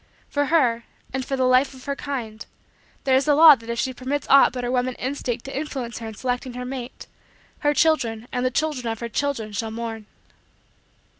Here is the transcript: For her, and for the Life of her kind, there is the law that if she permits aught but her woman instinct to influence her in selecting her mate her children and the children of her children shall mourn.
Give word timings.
For 0.29 0.45
her, 0.47 0.85
and 1.13 1.23
for 1.23 1.35
the 1.35 1.43
Life 1.43 1.75
of 1.75 1.85
her 1.85 1.95
kind, 1.95 2.43
there 3.03 3.15
is 3.15 3.25
the 3.25 3.35
law 3.35 3.53
that 3.53 3.69
if 3.69 3.77
she 3.77 3.93
permits 3.93 4.25
aught 4.31 4.51
but 4.51 4.63
her 4.63 4.71
woman 4.71 4.95
instinct 4.95 5.45
to 5.45 5.55
influence 5.55 5.99
her 5.99 6.07
in 6.07 6.15
selecting 6.15 6.53
her 6.55 6.65
mate 6.65 7.05
her 7.59 7.75
children 7.75 8.27
and 8.31 8.43
the 8.43 8.49
children 8.49 8.87
of 8.91 8.99
her 9.01 9.09
children 9.09 9.51
shall 9.51 9.69
mourn. 9.69 10.07